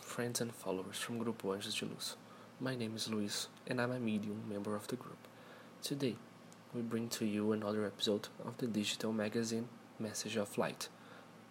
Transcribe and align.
friends 0.00 0.40
and 0.40 0.54
followers 0.54 0.96
from 0.96 1.22
Grupo 1.22 1.54
Anjos 1.54 1.78
de 1.78 1.84
Luz. 1.84 2.16
My 2.58 2.74
name 2.74 2.96
is 2.96 3.10
Luis, 3.10 3.48
and 3.66 3.82
I'm 3.82 3.92
a 3.92 4.00
medium 4.00 4.44
member 4.48 4.74
of 4.74 4.88
the 4.88 4.96
group. 4.96 5.18
Today, 5.82 6.16
we 6.74 6.80
bring 6.80 7.10
to 7.10 7.26
you 7.26 7.52
another 7.52 7.84
episode 7.84 8.28
of 8.46 8.56
the 8.56 8.66
digital 8.66 9.12
magazine 9.12 9.68
Message 9.98 10.36
of 10.36 10.56
Light, 10.56 10.88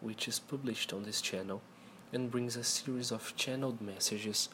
which 0.00 0.26
is 0.26 0.38
published 0.38 0.94
on 0.94 1.02
this 1.02 1.20
channel 1.20 1.60
and 2.10 2.30
brings 2.30 2.56
a 2.56 2.64
series 2.64 3.12
of 3.12 3.36
channeled 3.36 3.82
messages 3.82 4.48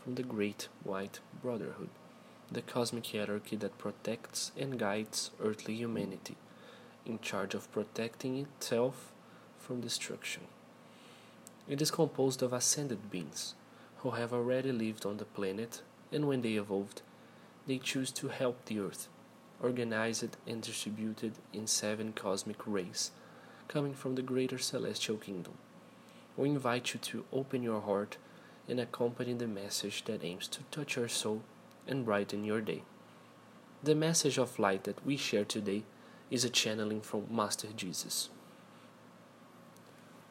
from 0.00 0.14
the 0.14 0.22
Great 0.22 0.68
White 0.84 1.18
Brotherhood, 1.42 1.90
the 2.52 2.62
cosmic 2.62 3.08
hierarchy 3.08 3.56
that 3.56 3.76
protects 3.76 4.52
and 4.56 4.78
guides 4.78 5.32
earthly 5.42 5.74
humanity, 5.74 6.36
in 7.04 7.18
charge 7.18 7.54
of 7.54 7.72
protecting 7.72 8.38
itself 8.38 9.10
from 9.58 9.80
destruction. 9.80 10.42
It 11.66 11.80
is 11.80 11.90
composed 11.90 12.42
of 12.42 12.52
ascended 12.52 13.10
beings 13.10 13.54
who 13.98 14.10
have 14.10 14.34
already 14.34 14.70
lived 14.70 15.06
on 15.06 15.16
the 15.16 15.24
planet, 15.24 15.80
and 16.12 16.28
when 16.28 16.42
they 16.42 16.54
evolved, 16.54 17.00
they 17.66 17.78
choose 17.78 18.10
to 18.12 18.28
help 18.28 18.64
the 18.66 18.80
Earth, 18.80 19.08
organized 19.62 20.36
and 20.46 20.60
distributed 20.60 21.32
in 21.54 21.66
seven 21.66 22.12
cosmic 22.12 22.58
rays 22.66 23.12
coming 23.66 23.94
from 23.94 24.14
the 24.14 24.22
greater 24.22 24.58
celestial 24.58 25.16
kingdom. 25.16 25.54
We 26.36 26.50
invite 26.50 26.92
you 26.92 27.00
to 27.00 27.24
open 27.32 27.62
your 27.62 27.80
heart 27.80 28.18
and 28.68 28.78
accompany 28.78 29.32
the 29.32 29.46
message 29.46 30.04
that 30.04 30.22
aims 30.22 30.48
to 30.48 30.62
touch 30.70 30.96
your 30.96 31.08
soul 31.08 31.42
and 31.86 32.04
brighten 32.04 32.44
your 32.44 32.60
day. 32.60 32.82
The 33.82 33.94
message 33.94 34.38
of 34.38 34.58
light 34.58 34.84
that 34.84 35.04
we 35.06 35.16
share 35.16 35.44
today 35.44 35.84
is 36.30 36.44
a 36.44 36.50
channeling 36.50 37.00
from 37.00 37.26
Master 37.30 37.68
Jesus. 37.74 38.28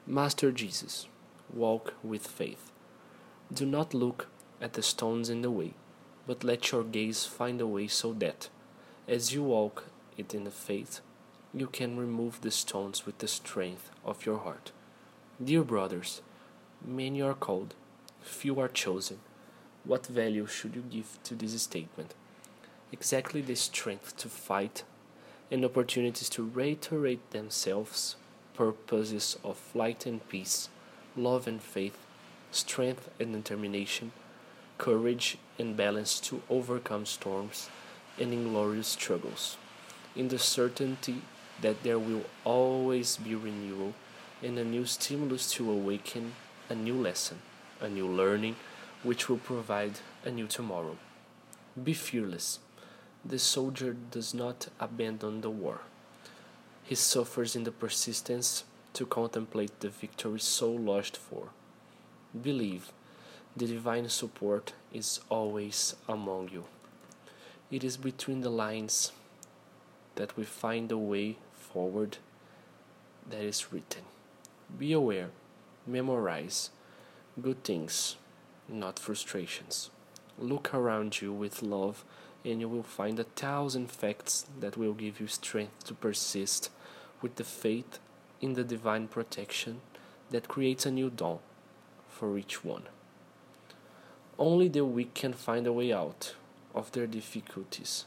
Master 0.06 0.52
Jesus, 0.52 1.08
walk 1.54 1.94
with 2.04 2.28
faith. 2.28 2.72
Do 3.54 3.66
not 3.66 3.94
look 3.94 4.28
at 4.62 4.74
the 4.74 4.82
stones 4.82 5.30
in 5.30 5.42
the 5.42 5.52
way, 5.52 5.74
but 6.26 6.44
let 6.44 6.72
your 6.72 6.84
gaze 6.84 7.26
find 7.26 7.62
a 7.62 7.68
way 7.68 7.88
so 7.88 8.14
that, 8.14 8.50
as 9.08 9.34
you 9.34 9.44
walk 9.44 9.86
it 10.18 10.34
in 10.34 10.44
the 10.44 10.52
faith, 10.52 11.02
you 11.54 11.68
can 11.68 11.98
remove 11.98 12.42
the 12.42 12.52
stones 12.52 13.06
with 13.06 13.20
the 13.20 13.28
strength 13.28 13.92
of 14.04 14.26
your 14.26 14.40
heart. 14.40 14.72
Dear 15.44 15.64
brothers, 15.64 16.22
many 16.86 17.22
are 17.22 17.34
called, 17.34 17.76
few 18.22 18.60
are 18.60 18.68
chosen. 18.68 19.20
What 19.84 20.08
value 20.08 20.48
should 20.48 20.76
you 20.76 20.84
give 20.90 21.20
to 21.24 21.36
this 21.36 21.62
statement? 21.62 22.16
Exactly 22.92 23.42
the 23.42 23.56
strength 23.56 24.16
to 24.18 24.30
fight 24.30 24.84
and 25.52 25.66
opportunities 25.66 26.30
to 26.30 26.44
reiterate 26.44 27.32
themselves, 27.32 28.16
purposes 28.54 29.38
of 29.44 29.60
light 29.76 30.06
and 30.06 30.28
peace, 30.30 30.70
love 31.16 31.48
and 31.48 31.62
faith, 31.62 31.98
strength 32.52 33.10
and 33.20 33.34
determination, 33.34 34.12
courage 34.78 35.38
and 35.60 35.78
balance 35.78 36.20
to 36.20 36.42
overcome 36.50 37.06
storms 37.06 37.70
and 38.20 38.34
inglorious 38.34 38.88
struggles, 38.88 39.58
in 40.16 40.28
the 40.28 40.40
certainty 40.40 41.22
that 41.62 41.84
there 41.84 42.00
will 42.00 42.24
always 42.44 43.18
be 43.18 43.36
renewal 43.36 43.94
and 44.42 44.58
a 44.58 44.64
new 44.64 44.86
stimulus 44.86 45.52
to 45.52 45.70
awaken 45.70 46.34
a 46.70 46.76
new 46.76 46.96
lesson, 46.96 47.40
a 47.80 47.88
new 47.88 48.08
learning, 48.08 48.56
which 49.04 49.30
will 49.30 49.38
provide 49.38 50.00
a 50.26 50.32
new 50.32 50.48
tomorrow. 50.48 50.98
Be 51.82 51.94
fearless. 51.94 52.60
The 53.26 53.40
soldier 53.40 53.96
does 54.12 54.34
not 54.34 54.68
abandon 54.80 55.42
the 55.42 55.50
war. 55.50 55.82
He 56.84 56.96
suffers 56.96 57.56
in 57.56 57.64
the 57.64 57.72
persistence 57.72 58.66
to 58.94 59.06
contemplate 59.06 59.80
the 59.80 59.90
victory 59.90 60.40
so 60.40 60.72
longed 60.72 61.18
for. 61.18 61.50
Believe, 62.40 62.92
the 63.56 63.68
divine 63.68 64.10
support 64.10 64.74
is 64.92 65.20
always 65.30 65.96
among 66.08 66.50
you. 66.50 66.66
It 67.72 67.84
is 67.84 67.98
between 67.98 68.42
the 68.42 68.50
lines 68.50 69.12
that 70.16 70.38
we 70.38 70.44
find 70.44 70.90
the 70.90 70.98
way 70.98 71.38
forward 71.54 72.18
that 73.30 73.42
is 73.42 73.74
written. 73.74 74.04
Be 74.78 74.94
aware, 74.94 75.30
memorize 75.88 76.70
good 77.42 77.64
things, 77.64 78.16
not 78.68 79.00
frustrations. 79.00 79.90
Look 80.38 80.74
around 80.74 81.22
you 81.22 81.32
with 81.32 81.64
love, 81.64 82.04
and 82.46 82.60
you 82.60 82.68
will 82.68 82.84
find 82.84 83.20
a 83.20 83.24
thousand 83.24 83.92
facts 83.92 84.46
that 84.60 84.78
will 84.78 84.94
give 84.94 85.20
you 85.20 85.28
strength 85.28 85.84
to 85.86 85.94
persist 85.94 86.70
with 87.22 87.36
the 87.36 87.44
faith 87.44 88.00
in 88.44 88.56
the 88.56 88.64
divine 88.66 89.08
protection 89.08 89.80
that 90.30 90.50
creates 90.50 90.86
a 90.86 90.92
new 90.92 91.10
dawn 91.10 91.40
for 92.10 92.38
each 92.38 92.62
one. 92.62 92.84
Only 94.38 94.68
the 94.68 94.84
weak 94.84 95.14
can 95.14 95.32
find 95.32 95.66
a 95.66 95.72
way 95.72 95.94
out 95.94 96.36
of 96.76 96.92
their 96.92 97.08
difficulties 97.08 98.04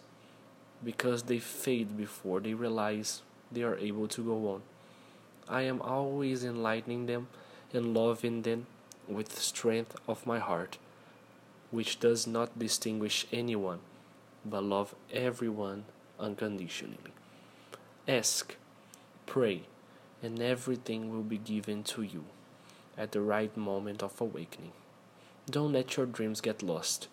because 0.85 1.23
they 1.23 1.39
fade 1.39 1.97
before 1.97 2.41
they 2.41 2.53
realize 2.53 3.23
they 3.51 3.63
are 3.63 3.79
able 3.79 4.09
to 4.09 4.23
go 4.23 4.49
on. 4.53 4.63
I 5.49 5.63
am 5.63 5.81
always 5.81 6.45
enlightening 6.45 7.07
them 7.07 7.29
and 7.73 7.95
loving 7.95 8.43
them 8.43 8.67
with 9.09 9.31
the 9.31 9.41
strength 9.41 9.97
of 10.07 10.27
my 10.27 10.39
heart, 10.39 10.77
which 11.71 11.99
does 11.99 12.27
not 12.27 12.59
distinguish 12.59 13.27
anyone, 13.33 13.79
but 14.45 14.65
love 14.65 14.95
everyone 15.11 15.87
unconditionally. 16.21 17.15
Ask, 18.07 18.57
pray, 19.25 19.63
and 20.27 20.43
everything 20.43 21.13
will 21.13 21.23
be 21.23 21.39
given 21.39 21.85
to 21.85 22.03
you 22.03 22.25
at 22.99 23.13
the 23.13 23.21
right 23.21 23.57
moment 23.57 24.03
of 24.03 24.21
awakening. 24.21 24.73
Don't 25.49 25.73
let 25.73 25.97
your 25.97 26.07
dreams 26.07 26.41
get 26.41 26.65
lost, 26.65 27.07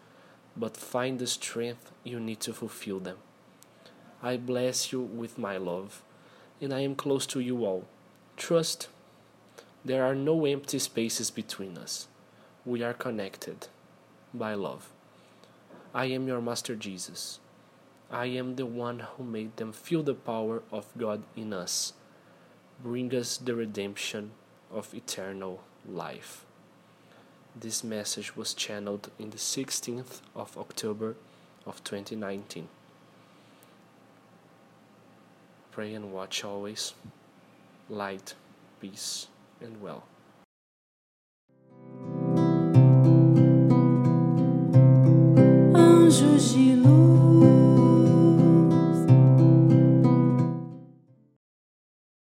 but 0.58 0.76
find 0.76 1.20
the 1.20 1.28
strength 1.28 1.92
you 2.04 2.20
need 2.20 2.40
to 2.40 2.54
fulfill 2.54 3.00
them. 3.00 3.18
I 4.24 4.38
bless 4.38 4.92
you 4.92 5.02
with 5.02 5.38
my 5.38 5.58
love, 5.58 6.02
and 6.60 6.74
I 6.74 6.80
am 6.80 6.96
close 6.96 7.28
to 7.28 7.40
you 7.40 7.64
all. 7.64 7.86
Trust, 8.38 8.88
there 9.86 10.04
are 10.04 10.16
no 10.16 10.46
empty 10.46 10.80
spaces 10.80 11.30
between 11.30 11.78
us. 11.78 12.08
We 12.66 12.82
are 12.82 12.94
connected 12.94 13.68
by 14.34 14.56
love. 14.56 14.90
I 15.94 16.06
am 16.06 16.28
your 16.28 16.42
Master 16.42 16.76
Jesus. 16.76 17.40
I 18.10 18.26
am 18.26 18.56
the 18.56 18.66
one 18.66 19.00
who 19.00 19.24
made 19.24 19.58
them 19.58 19.72
feel 19.72 20.02
the 20.02 20.16
power 20.16 20.64
of 20.72 20.88
God 20.98 21.22
in 21.36 21.54
us 21.54 21.94
bring 22.82 23.14
us 23.14 23.38
the 23.38 23.56
redemption 23.56 24.32
of 24.72 24.94
eternal 24.94 25.62
life. 25.88 26.46
This 27.56 27.84
message 27.84 28.36
was 28.36 28.54
channeled 28.54 29.12
in 29.20 29.30
the 29.30 29.38
16th 29.38 30.22
of 30.36 30.58
October 30.58 31.16
of 31.66 31.84
2019. 31.84 32.68
Pray 35.72 35.94
and 35.94 36.12
watch 36.12 36.44
always. 36.44 36.94
Light, 37.90 38.34
peace, 38.80 39.28
and 39.62 39.82
well. 39.82 40.04
Anjos 45.76 46.54
de 46.54 46.76
luz. 46.76 46.93